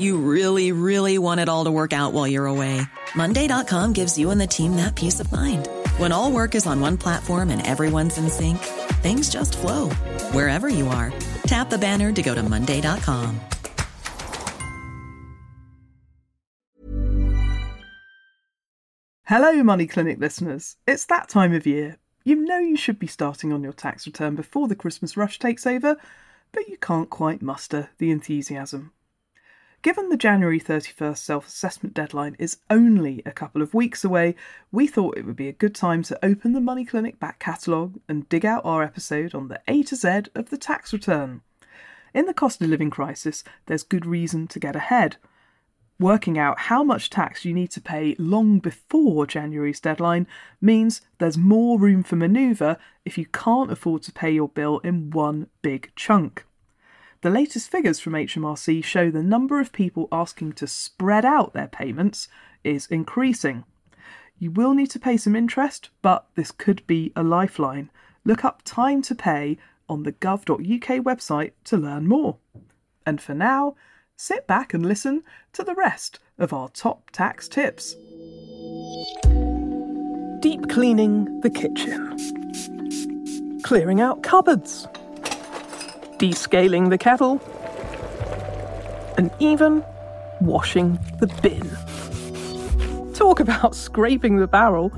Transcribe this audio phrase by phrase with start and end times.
[0.00, 2.80] You really, really want it all to work out while you're away.
[3.14, 5.68] Monday.com gives you and the team that peace of mind.
[5.98, 8.56] When all work is on one platform and everyone's in sync,
[9.02, 9.90] things just flow
[10.32, 11.12] wherever you are.
[11.42, 13.38] Tap the banner to go to Monday.com.
[19.26, 20.76] Hello, Money Clinic listeners.
[20.88, 21.98] It's that time of year.
[22.24, 25.66] You know you should be starting on your tax return before the Christmas rush takes
[25.66, 25.98] over,
[26.52, 28.92] but you can't quite muster the enthusiasm.
[29.82, 34.34] Given the January 31st self assessment deadline is only a couple of weeks away,
[34.70, 37.98] we thought it would be a good time to open the Money Clinic back catalogue
[38.06, 41.40] and dig out our episode on the A to Z of the tax return.
[42.12, 45.16] In the cost of living crisis, there's good reason to get ahead.
[45.98, 50.26] Working out how much tax you need to pay long before January's deadline
[50.60, 55.10] means there's more room for manoeuvre if you can't afford to pay your bill in
[55.10, 56.44] one big chunk.
[57.22, 61.68] The latest figures from HMRC show the number of people asking to spread out their
[61.68, 62.28] payments
[62.64, 63.64] is increasing.
[64.38, 67.90] You will need to pay some interest, but this could be a lifeline.
[68.24, 72.38] Look up time to pay on the gov.uk website to learn more.
[73.04, 73.74] And for now,
[74.16, 77.96] sit back and listen to the rest of our top tax tips.
[80.40, 82.16] Deep cleaning the kitchen,
[83.62, 84.88] clearing out cupboards
[86.20, 87.40] descaling the kettle,
[89.16, 89.82] and even
[90.42, 93.14] washing the bin.
[93.14, 94.92] Talk about scraping the barrel.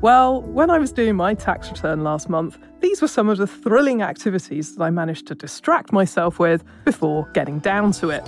[0.00, 3.46] Well, when I was doing my tax return last month, these were some of the
[3.48, 8.22] thrilling activities that I managed to distract myself with before getting down to it.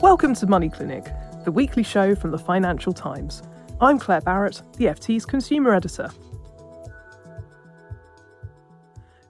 [0.00, 1.06] Welcome to Money Clinic,
[1.44, 3.42] the weekly show from the Financial Times.
[3.80, 6.08] I'm Claer Barrett, the FT's consumer editor.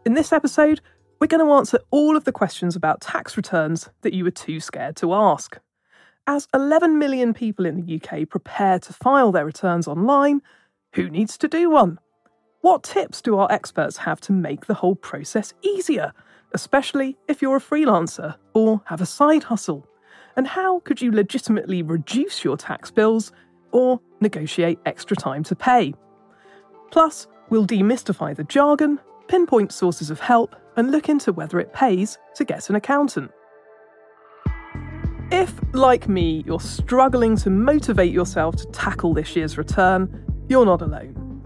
[0.05, 0.83] In this episode,
[1.25, 4.61] we're going to answer all of the questions about tax returns that you were too
[4.61, 5.59] scared to ask.
[6.27, 10.43] As 11 million people in the UK prepare to file their returns online,
[10.93, 11.99] who needs to do one?
[12.61, 16.13] What tips do our experts have to make the whole process easier,
[16.53, 19.89] especially if you're a freelancer or have a side hustle?
[20.37, 23.33] And how could you legitimately reduce your tax bills
[23.73, 25.95] or negotiate extra time to pay?
[26.91, 32.19] Plus, we'll demystify the jargon, pinpoint sources of help, and look into whether it pays
[32.35, 33.31] to get an accountant.
[35.31, 40.83] If, like me, you're struggling to motivate yourself to tackle this year's return, you're not
[40.83, 41.43] alone.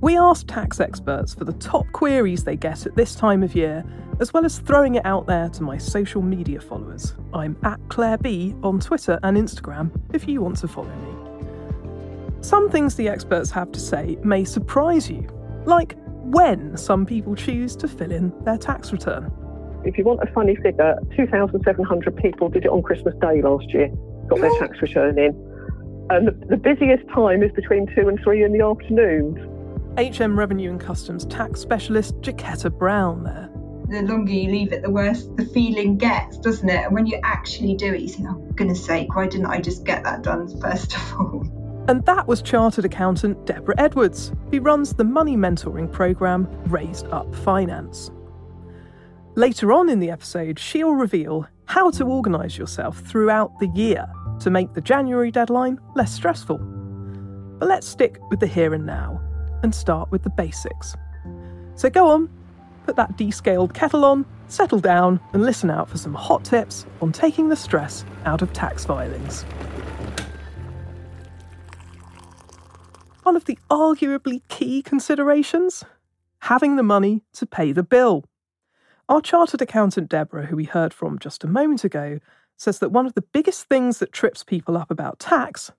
[0.00, 3.84] We asked tax experts for the top queries they get at this time of year,
[4.20, 7.14] as well as throwing it out there to my social media followers.
[7.34, 12.42] I'm at Claire B on Twitter and Instagram if you want to follow me.
[12.42, 15.26] Some things the experts have to say may surprise you,
[15.64, 15.96] like
[16.30, 19.32] when some people choose to fill in their tax return.
[19.84, 23.88] If you want a funny figure, 2,700 people did it on Christmas Day last year,
[24.28, 25.34] got their tax return in.
[26.10, 29.38] And the, the busiest time is between 2 and 3 in the afternoons.
[29.98, 33.48] HM Revenue and Customs tax specialist Jaquetta Brown there.
[33.88, 36.84] The longer you leave it, the worse the feeling gets, doesn't it?
[36.84, 39.84] And when you actually do it, you think, oh, goodness sake, why didn't I just
[39.84, 41.62] get that done first of all?
[41.88, 47.32] And that was chartered accountant Deborah Edwards, who runs the money mentoring program Raised Up
[47.32, 48.10] Finance.
[49.36, 54.06] Later on in the episode, she'll reveal how to organise yourself throughout the year
[54.40, 56.58] to make the January deadline less stressful.
[56.58, 59.20] But let's stick with the here and now
[59.62, 60.96] and start with the basics.
[61.76, 62.28] So go on,
[62.84, 67.12] put that descaled kettle on, settle down, and listen out for some hot tips on
[67.12, 69.44] taking the stress out of tax filings.
[73.26, 75.82] One of the arguably key considerations
[76.42, 78.22] having the money to pay the bill.
[79.08, 82.20] Our chartered accountant Deborah, who we heard from just a moment ago,
[82.56, 85.72] says that one of the biggest things that trips people up about tax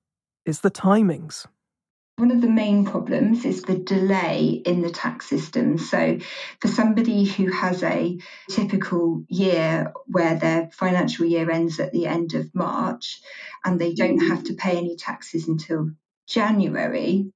[0.45, 1.47] is the timings.
[2.17, 5.77] One of the main problems is the delay in the tax system.
[5.77, 6.19] So,
[6.59, 8.17] for somebody who has a
[8.49, 13.21] typical year where their financial year ends at the end of March
[13.63, 15.91] and they don't have to pay any taxes until
[16.27, 17.31] January,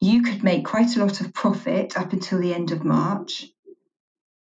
[0.00, 3.46] you could make quite a lot of profit up until the end of March,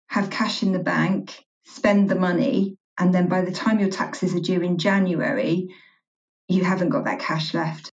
[0.09, 4.35] have cash in the bank, spend the money, and then by the time your taxes
[4.35, 5.69] are due in January,
[6.49, 7.91] you haven't got that cash left.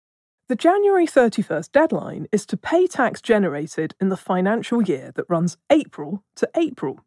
[0.50, 5.58] The January 31st deadline is to pay tax generated in the financial year that runs
[5.70, 7.00] April to April.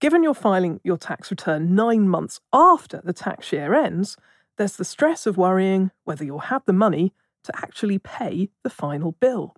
[0.00, 4.16] Given you're filing your tax return nine months after the tax year ends,
[4.58, 7.12] there's the stress of worrying whether you'll have the money
[7.44, 9.54] to actually pay the final bill.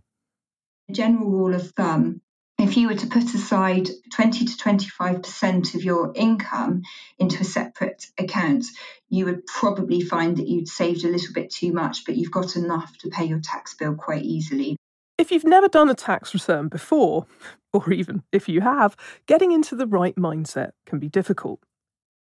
[0.90, 2.20] General rule of thumb
[2.58, 6.82] if you were to put aside 20 to 25% of your income
[7.19, 8.64] into a separate account,
[9.08, 12.56] you would probably find that you'd saved a little bit too much, but you've got
[12.56, 14.76] enough to pay your tax bill quite easily.
[15.19, 17.26] If you've never done a tax return before,
[17.72, 18.96] or even if you have,
[19.26, 21.60] getting into the right mindset can be difficult.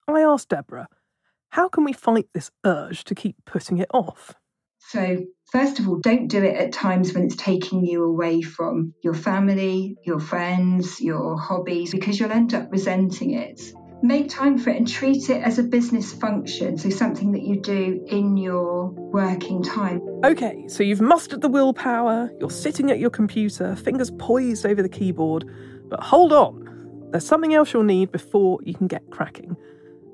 [0.08, 0.88] I asked Deborah,
[1.50, 4.34] how can we fight this urge to keep putting it off?
[4.90, 8.94] So, first of all, don't do it at times when it's taking you away from
[9.02, 13.60] your family, your friends, your hobbies, because you'll end up resenting it.
[14.02, 17.60] Make time for it and treat it as a business function, so something that you
[17.60, 20.02] do in your working time.
[20.24, 24.90] Okay, so you've mustered the willpower, you're sitting at your computer, fingers poised over the
[24.90, 25.48] keyboard,
[25.88, 29.56] but hold on, there's something else you'll need before you can get cracking,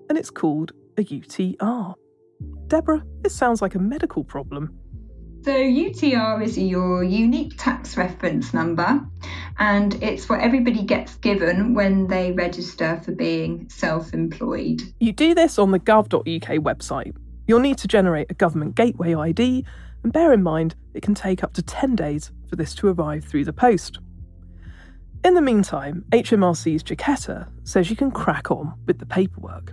[0.09, 1.97] and it's called a UTR.
[2.69, 4.79] Deborah, this sounds like a medical problem.
[5.43, 9.01] So, UTR is your unique tax reference number,
[9.59, 14.83] and it's what everybody gets given when they register for being self employed.
[15.01, 17.17] You do this on the gov.uk website.
[17.47, 19.65] You'll need to generate a government gateway ID,
[20.03, 23.25] and bear in mind it can take up to 10 days for this to arrive
[23.25, 23.99] through the post.
[25.25, 29.73] In the meantime, HMRC's Jaquetta says you can crack on with the paperwork.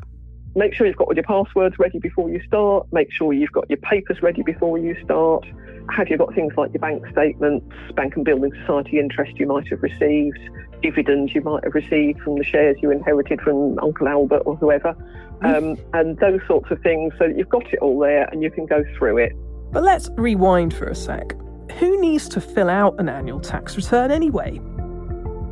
[0.57, 2.88] Make sure you've got all your passwords ready before you start.
[2.92, 5.45] Make sure you've got your papers ready before you start.
[5.92, 9.68] Have you got things like your bank statements, bank and building society interest you might
[9.68, 10.39] have received,
[10.81, 14.95] dividends you might have received from the shares you inherited from Uncle Albert or whoever,
[15.44, 18.50] um, and those sorts of things so that you've got it all there and you
[18.50, 19.33] can go through it.
[19.71, 21.36] But let's rewind for a sec.
[21.77, 24.60] Who needs to fill out an annual tax return anyway?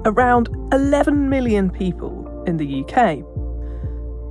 [0.06, 3.24] Around 11 million people in the UK.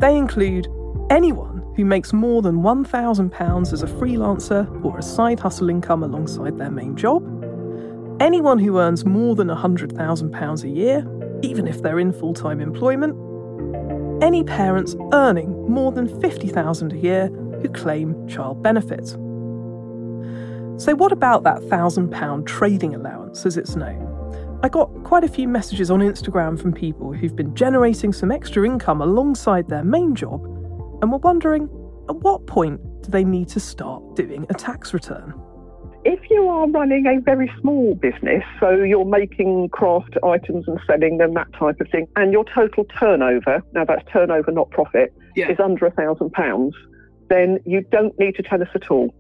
[0.00, 0.68] They include
[1.10, 6.58] anyone who makes more than £1,000 as a freelancer or a side hustle income alongside
[6.58, 7.22] their main job,
[8.20, 11.06] anyone who earns more than £100,000 a year,
[11.42, 13.14] even if they're in full time employment,
[14.22, 17.26] any parents earning more than £50,000 a year
[17.60, 19.08] who claim child benefit.
[20.76, 24.13] So, what about that £1,000 trading allowance, as it's known?
[24.64, 28.64] I got quite a few messages on Instagram from people who've been generating some extra
[28.64, 30.42] income alongside their main job
[31.02, 31.64] and were wondering
[32.08, 35.34] at what point do they need to start doing a tax return?
[36.06, 41.18] If you are running a very small business, so you're making craft items and selling
[41.18, 45.50] them, that type of thing, and your total turnover, now that's turnover, not profit, yeah.
[45.50, 46.74] is under a thousand pounds,
[47.28, 49.14] then you don't need to tell us at all.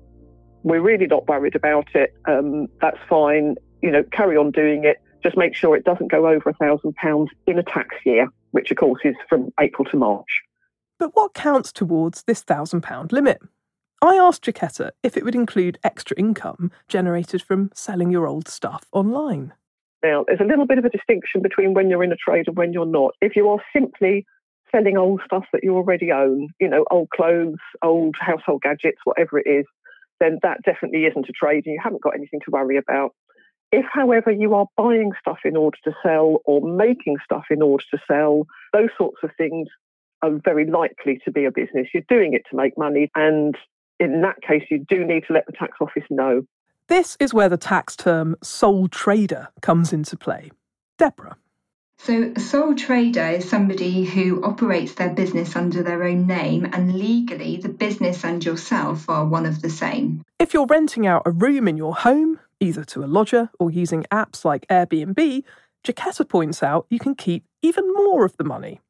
[0.62, 2.14] We're really not worried about it.
[2.26, 3.56] Um, that's fine.
[3.82, 6.94] You know, carry on doing it just make sure it doesn't go over a thousand
[6.94, 10.42] pounds in a tax year, which of course is from April to March.
[10.98, 13.40] But what counts towards this thousand pound limit?
[14.02, 18.84] I asked Jaquetta if it would include extra income generated from selling your old stuff
[18.92, 19.54] online.
[20.02, 22.56] Now, there's a little bit of a distinction between when you're in a trade and
[22.56, 23.14] when you're not.
[23.22, 24.26] If you are simply
[24.70, 29.38] selling old stuff that you already own, you know, old clothes, old household gadgets, whatever
[29.38, 29.64] it is,
[30.20, 33.14] then that definitely isn't a trade and you haven't got anything to worry about.
[33.76, 37.82] If, however, you are buying stuff in order to sell or making stuff in order
[37.90, 39.66] to sell, those sorts of things
[40.22, 41.88] are very likely to be a business.
[41.92, 43.10] You're doing it to make money.
[43.16, 43.58] And
[43.98, 46.46] in that case, you do need to let the tax office know.
[46.86, 50.52] This is where the tax term sole trader comes into play.
[50.96, 51.36] Deborah.
[51.98, 56.96] So, a sole trader is somebody who operates their business under their own name, and
[56.96, 60.22] legally, the business and yourself are one of the same.
[60.38, 64.04] If you're renting out a room in your home, either to a lodger or using
[64.10, 65.44] apps like Airbnb,
[65.84, 68.80] Jaquetta points out you can keep even more of the money.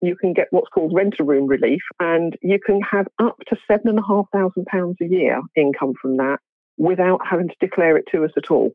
[0.00, 3.56] You can get what's called rent a room relief, and you can have up to
[3.66, 6.38] seven and a half thousand pounds a year income from that
[6.76, 8.70] without having to declare it to us at all.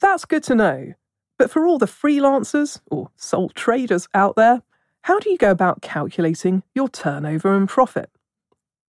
[0.00, 0.92] That's good to know.
[1.38, 4.62] But for all the freelancers or sole traders out there,
[5.02, 8.10] how do you go about calculating your turnover and profit?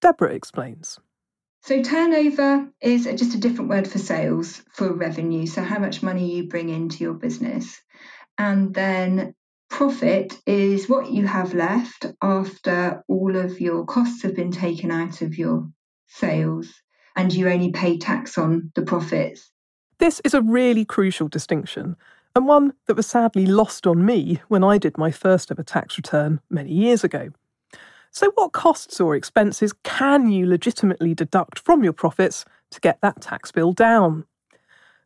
[0.02, 1.00] Deborah explains.
[1.62, 5.46] So, turnover is just a different word for sales, for revenue.
[5.46, 7.82] So, how much money you bring into your business.
[8.38, 9.34] And then
[9.70, 15.22] profit is what you have left after all of your costs have been taken out
[15.22, 15.68] of your
[16.08, 16.74] sales
[17.16, 19.52] and you only pay tax on the profits.
[19.98, 21.96] This is a really crucial distinction
[22.36, 25.98] and one that was sadly lost on me when I did my first ever tax
[25.98, 27.30] return many years ago.
[28.18, 33.22] So, what costs or expenses can you legitimately deduct from your profits to get that
[33.22, 34.26] tax bill down?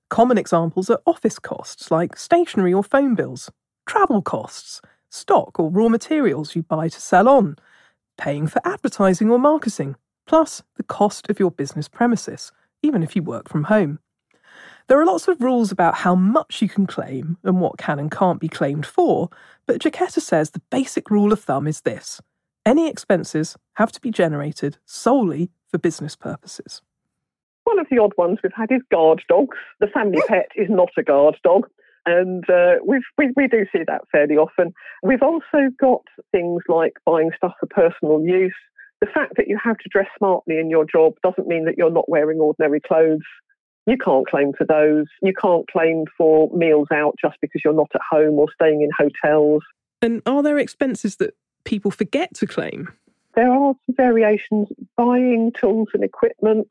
[0.09, 3.51] Common examples are office costs like stationery or phone bills,
[3.85, 7.57] travel costs, stock or raw materials you buy to sell on,
[8.17, 13.21] paying for advertising or marketing, plus the cost of your business premises, even if you
[13.21, 13.99] work from home.
[14.87, 18.09] There are lots of rules about how much you can claim and what can and
[18.09, 19.29] can't be claimed for,
[19.67, 22.21] but Jacquetta says the basic rule of thumb is this
[22.65, 26.81] any expenses have to be generated solely for business purposes.
[27.63, 29.57] One of the odd ones we've had is guard dogs.
[29.79, 31.67] The family pet is not a guard dog.
[32.05, 34.73] And uh, we we, do see that fairly often.
[35.03, 36.01] We've also got
[36.31, 38.55] things like buying stuff for personal use.
[39.01, 41.91] The fact that you have to dress smartly in your job doesn't mean that you're
[41.91, 43.21] not wearing ordinary clothes.
[43.85, 45.05] You can't claim for those.
[45.21, 48.89] You can't claim for meals out just because you're not at home or staying in
[48.97, 49.63] hotels.
[50.01, 52.89] And are there expenses that people forget to claim?
[53.35, 54.69] There are some variations.
[54.97, 56.67] Buying tools and equipment,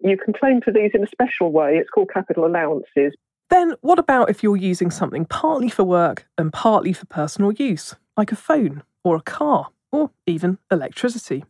[0.00, 1.76] you can claim for these in a special way.
[1.76, 3.14] It's called capital allowances.
[3.50, 7.94] Then, what about if you're using something partly for work and partly for personal use,
[8.16, 11.44] like a phone or a car or even electricity?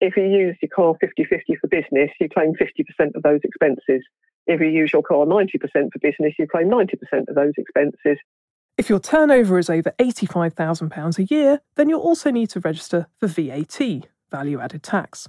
[0.00, 4.02] If you use your car 50 50 for business, you claim 50% of those expenses.
[4.46, 8.18] If you use your car 90% for business, you claim 90% of those expenses.
[8.78, 13.26] If your turnover is over £85,000 a year, then you'll also need to register for
[13.26, 13.80] VAT,
[14.30, 15.28] value added tax.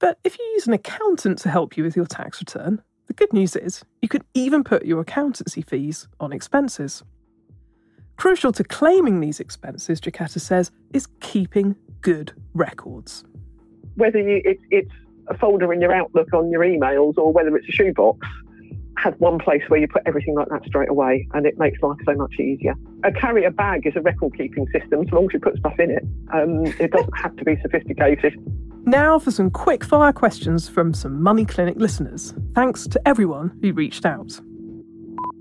[0.00, 3.32] But if you use an accountant to help you with your tax return, the good
[3.32, 7.04] news is you can even put your accountancy fees on expenses.
[8.16, 13.24] Crucial to claiming these expenses, Jacquetta says, is keeping good records.
[13.94, 14.92] Whether you, it, it's
[15.28, 18.26] a folder in your Outlook on your emails or whether it's a shoebox,
[18.98, 21.98] have one place where you put everything like that straight away and it makes life
[22.04, 22.74] so much easier.
[23.04, 25.90] A carrier bag is a record keeping system as long as you put stuff in
[25.90, 26.02] it.
[26.32, 28.34] Um, it doesn't have to be sophisticated.
[28.86, 32.34] Now for some quick fire questions from some Money Clinic listeners.
[32.54, 34.40] Thanks to everyone who reached out.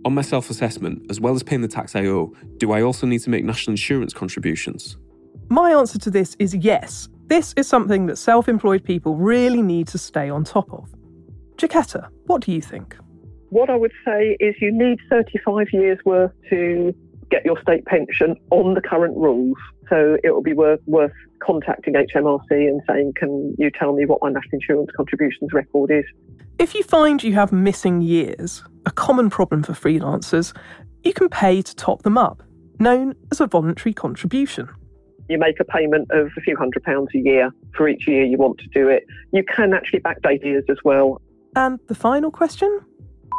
[0.03, 3.07] On my self assessment, as well as paying the tax I owe, do I also
[3.07, 4.97] need to make national insurance contributions?
[5.49, 7.07] My answer to this is yes.
[7.27, 10.93] This is something that self employed people really need to stay on top of.
[11.57, 12.95] Jacquetta, what do you think?
[13.55, 16.93] What I would say is you need 35 years worth to
[17.31, 19.55] get your state pension on the current rules.
[19.87, 24.21] So it will be worth, worth contacting HMRC and saying, Can you tell me what
[24.21, 26.03] my national insurance contributions record is?
[26.59, 30.53] If you find you have missing years, a common problem for freelancers,
[31.05, 32.43] you can pay to top them up,
[32.81, 34.67] known as a voluntary contribution.
[35.29, 38.37] You make a payment of a few hundred pounds a year for each year you
[38.37, 39.05] want to do it.
[39.31, 41.21] You can actually backdate years as well.
[41.55, 42.81] And the final question?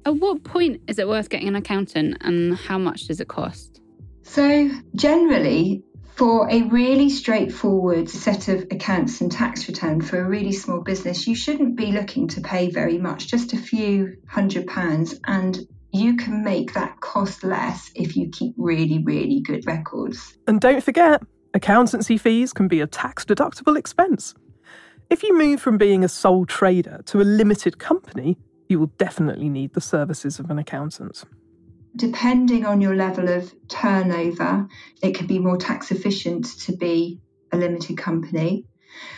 [0.06, 3.80] At what point is it worth getting an accountant and how much does it cost?
[4.22, 5.82] So, generally,
[6.14, 11.26] for a really straightforward set of accounts and tax return for a really small business,
[11.26, 15.58] you shouldn't be looking to pay very much, just a few hundred pounds, and
[15.92, 20.38] you can make that cost less if you keep really, really good records.
[20.46, 21.20] And don't forget,
[21.52, 24.34] accountancy fees can be a tax deductible expense.
[25.10, 29.48] If you move from being a sole trader to a limited company, you will definitely
[29.48, 31.24] need the services of an accountant
[31.96, 34.68] depending on your level of turnover,
[35.02, 37.18] it can be more tax efficient to be
[37.52, 38.66] a limited company.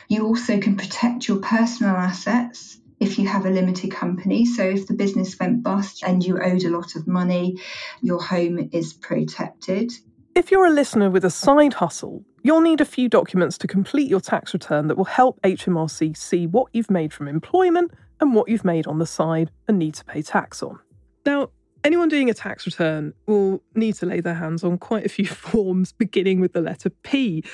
[0.08, 4.46] You also can protect your personal assets if you have a limited company.
[4.46, 7.60] So, if the business went bust and you owed a lot of money,
[8.00, 9.92] your home is protected.
[10.34, 14.08] If you're a listener with a side hustle, you'll need a few documents to complete
[14.08, 18.48] your tax return that will help HMRC see what you've made from employment and what
[18.48, 20.78] you've made on the side and need to pay tax on.
[21.24, 21.50] Now,
[21.84, 25.26] Anyone doing a tax return will need to lay their hands on quite a few
[25.26, 27.44] forms, beginning with the letter P.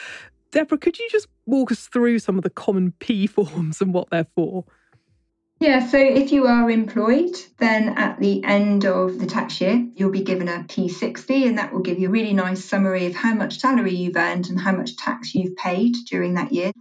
[0.51, 4.11] Deborah, could you just walk us through some of the common P forms and what
[4.11, 4.65] they're for?
[5.61, 10.11] Yeah, so if you are employed, then at the end of the tax year, you'll
[10.11, 13.35] be given a P60, and that will give you a really nice summary of how
[13.35, 16.73] much salary you've earned and how much tax you've paid during that year.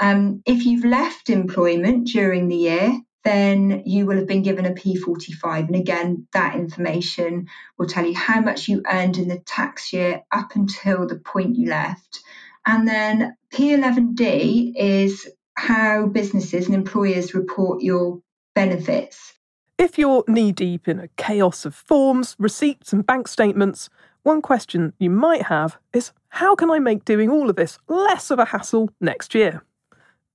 [0.00, 4.70] Um, if you've left employment during the year, then you will have been given a
[4.70, 5.66] P45.
[5.66, 7.46] And again, that information
[7.78, 11.56] will tell you how much you earned in the tax year up until the point
[11.56, 12.20] you left.
[12.66, 18.20] And then P11D is how businesses and employers report your
[18.54, 19.34] benefits.
[19.78, 23.88] If you're knee deep in a chaos of forms, receipts, and bank statements,
[24.22, 28.30] one question you might have is how can I make doing all of this less
[28.30, 29.62] of a hassle next year?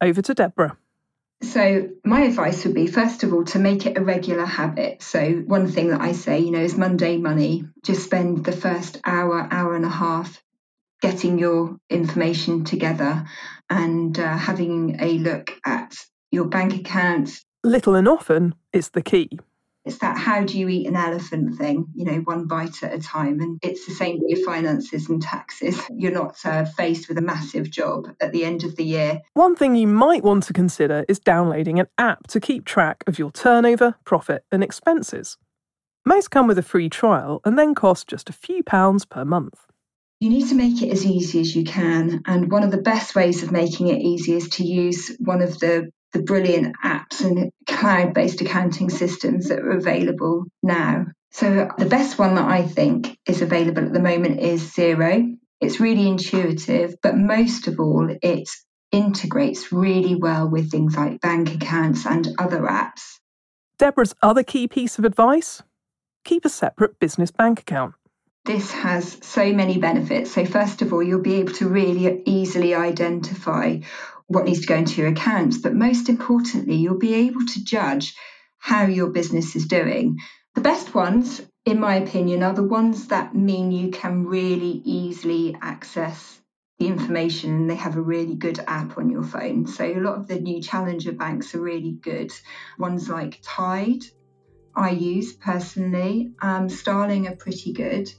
[0.02, 0.78] Over to Deborah.
[1.44, 5.04] So, my advice would be first of all to make it a regular habit.
[5.04, 7.66] So, one thing that I say, you know, is Monday money.
[7.84, 10.42] Just spend the first hour, hour and a half
[11.02, 13.26] getting your information together
[13.70, 15.96] and uh, having a look at
[16.32, 17.44] your bank accounts.
[17.64, 19.30] Little and often is the key.
[19.86, 23.00] It's that how do you eat an elephant thing, you know, one bite at a
[23.00, 23.42] time.
[23.42, 25.82] And it's the same with your finances and taxes.
[25.94, 29.22] You're not uh, faced with a massive job at the end of the year.
[29.34, 33.20] One thing you might want to consider is downloading an app to keep track of
[33.20, 35.38] your turnover, profit, and expenses.
[36.06, 39.68] Most come with a free trial and then cost just a few pounds per month.
[40.20, 42.22] You need to make it as easy as you can.
[42.26, 45.60] And one of the best ways of making it easy is to use one of
[45.60, 51.08] the, the brilliant apps and cloud based accounting systems that are available now.
[51.32, 55.36] So, the best one that I think is available at the moment is Xero.
[55.60, 58.48] It's really intuitive, but most of all, it
[58.92, 63.02] integrates really well with things like bank accounts and other apps.
[63.80, 65.64] Deborah's other key piece of advice
[66.24, 67.96] keep a separate business bank account
[68.46, 70.32] this has so many benefits.
[70.32, 73.80] So, first of all, you'll be able to really easily identify
[74.28, 75.58] what needs to go into your accounts.
[75.58, 78.16] But most importantly, you'll be able to judge
[78.58, 80.18] how your business is doing.
[80.56, 85.56] The best ones, in my opinion, are the ones that mean you can really easily
[85.62, 86.40] access
[86.80, 89.68] the information and they have a really good app on your phone.
[89.68, 92.32] So, a lot of the new challenger banks are really good.
[92.80, 94.04] Ones like Tide,
[94.76, 96.32] I use personally.
[96.42, 98.10] Um, Starling are pretty good.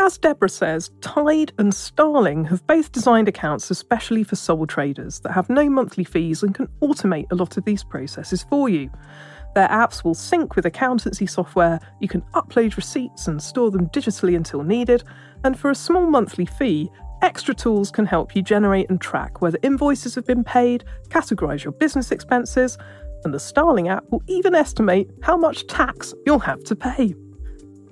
[0.00, 5.32] As Deborah says, Tide and Starling have both designed accounts especially for sole traders that
[5.32, 8.90] have no monthly fees and can automate a lot of these processes for you.
[9.56, 14.36] Their apps will sync with accountancy software, you can upload receipts and store them digitally
[14.36, 15.02] until needed,
[15.42, 16.88] and for a small monthly fee,
[17.22, 21.72] extra tools can help you generate and track whether invoices have been paid, categorise your
[21.72, 22.78] business expenses,
[23.24, 27.16] and the Starling app will even estimate how much tax you'll have to pay.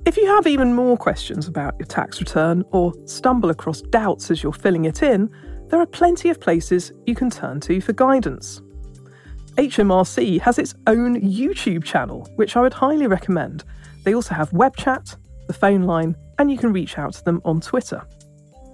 [0.07, 4.41] If you have even more questions about your tax return or stumble across doubts as
[4.41, 5.29] you're filling it in,
[5.67, 8.63] there are plenty of places you can turn to for guidance.
[9.57, 13.65] HMRC has its own YouTube channel, which I would highly recommend.
[14.05, 15.17] They also have web chat,
[15.49, 18.01] the phone line, and you can reach out to them on Twitter.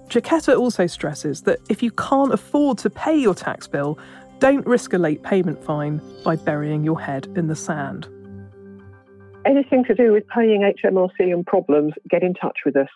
[0.09, 3.97] Jacquetta also stresses that if you can't afford to pay your tax bill,
[4.37, 8.07] don't risk a late payment fine by burying your head in the sand
[9.45, 12.89] anything to do with paying HMRC and problems, get in touch with us.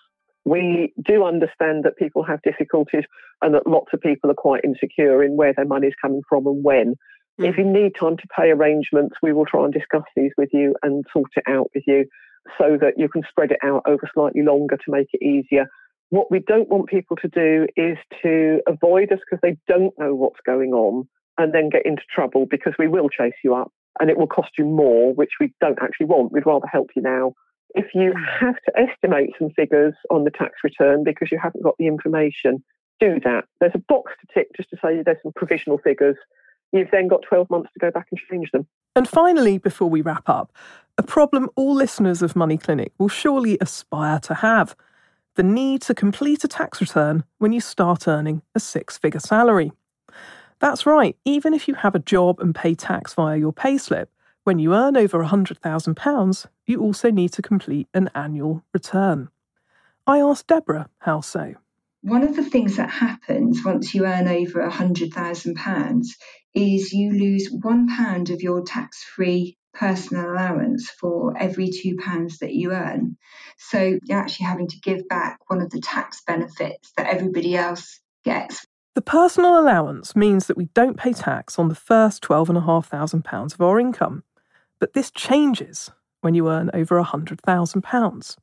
[0.45, 3.03] We do understand that people have difficulties
[3.41, 6.47] and that lots of people are quite insecure in where their money is coming from
[6.47, 6.95] and when.
[7.39, 7.49] Mm.
[7.49, 10.75] If you need time to pay arrangements, we will try and discuss these with you
[10.83, 12.05] and sort it out with you
[12.57, 15.65] so that you can spread it out over slightly longer to make it easier.
[16.09, 20.15] What we don't want people to do is to avoid us because they don't know
[20.15, 24.09] what's going on and then get into trouble because we will chase you up and
[24.09, 26.31] it will cost you more, which we don't actually want.
[26.31, 27.33] We'd rather help you now.
[27.75, 31.75] If you have to estimate some figures on the tax return because you haven't got
[31.77, 32.63] the information,
[32.99, 33.45] do that.
[33.59, 36.15] There's a box to tick just to say there's some provisional figures.
[36.71, 38.67] You've then got 12 months to go back and change them.
[38.95, 40.51] And finally, before we wrap up,
[40.97, 44.75] a problem all listeners of Money Clinic will surely aspire to have
[45.35, 49.71] the need to complete a tax return when you start earning a six figure salary.
[50.59, 54.07] That's right, even if you have a job and pay tax via your payslip,
[54.43, 59.29] when you earn over £100,000, you also need to complete an annual return.
[60.07, 61.55] I asked Deborah how so.
[62.01, 66.05] One of the things that happens once you earn over £100,000
[66.55, 72.71] is you lose £1 of your tax free personal allowance for every £2 that you
[72.71, 73.17] earn.
[73.57, 77.99] So you're actually having to give back one of the tax benefits that everybody else
[78.23, 78.65] gets
[78.97, 83.79] the personal allowance means that we don't pay tax on the first £12,500 of our
[83.79, 84.23] income,
[84.79, 88.37] but this changes when you earn over £100,000.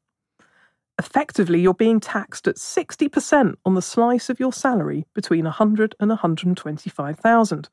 [0.96, 6.10] Effectively, you're being taxed at 60% on the slice of your salary between 100 and
[6.10, 7.68] 125,000.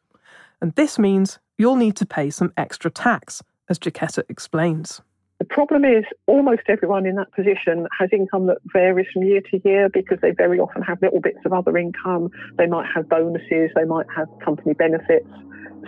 [0.59, 5.03] And this means you'll need to pay some extra tax, as Jacquetta explains.
[5.41, 9.59] The problem is almost everyone in that position has income that varies from year to
[9.67, 12.29] year because they very often have little bits of other income.
[12.59, 15.25] They might have bonuses, they might have company benefits.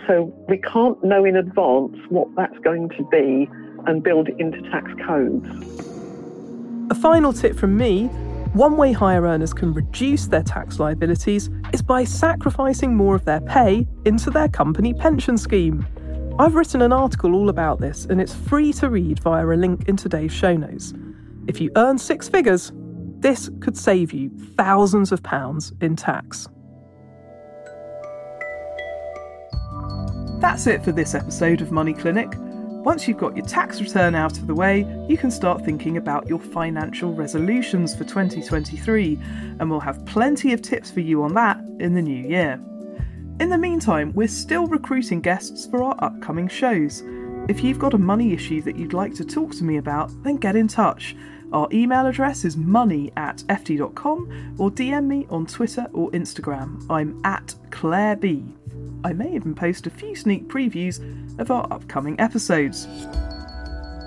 [0.08, 3.48] So we can't know in advance what that's going to be
[3.86, 5.46] and build it into tax codes.
[6.90, 8.06] A final tip from me
[8.54, 13.40] one way higher earners can reduce their tax liabilities is by sacrificing more of their
[13.42, 15.86] pay into their company pension scheme.
[16.36, 19.88] I've written an article all about this, and it's free to read via a link
[19.88, 20.92] in today's show notes.
[21.46, 22.72] If you earn six figures,
[23.20, 26.48] this could save you thousands of pounds in tax.
[30.40, 32.32] That's it for this episode of Money Clinic.
[32.36, 36.26] Once you've got your tax return out of the way, you can start thinking about
[36.26, 39.20] your financial resolutions for 2023,
[39.60, 42.60] and we'll have plenty of tips for you on that in the new year.
[43.40, 47.02] In the meantime, we're still recruiting guests for our upcoming shows.
[47.48, 50.36] If you've got a money issue that you'd like to talk to me about, then
[50.36, 51.16] get in touch.
[51.52, 56.86] Our email address is money at ft.com or DM me on Twitter or Instagram.
[56.88, 58.44] I'm at Claire B.
[59.02, 61.00] I may even post a few sneak previews
[61.40, 62.86] of our upcoming episodes.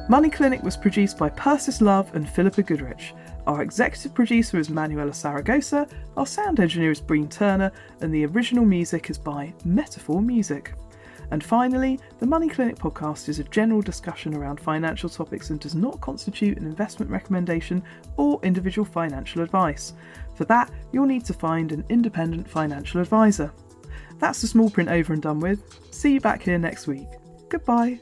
[0.10, 3.14] Money Clinic was produced by Persis Love and Philippa Goodrich.
[3.48, 8.66] Our executive producer is Manuela Saragosa, our sound engineer is Breen Turner, and the original
[8.66, 10.74] music is by Metaphor Music.
[11.32, 15.76] And finally, the Money Clinic podcast is a general discussion around financial topics and does
[15.76, 17.82] not constitute an investment recommendation
[18.18, 19.94] or individual financial advice.
[20.36, 23.54] For that, you'll need to find an independent financial advisor.
[24.20, 25.64] That's the small print over and done with.
[25.92, 27.08] See you back here next week.
[27.48, 28.02] Goodbye.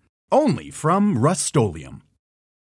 [0.31, 1.53] Only from Rust